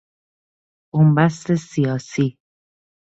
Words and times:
بنبست 0.93 1.55
سیاسی 1.55 2.37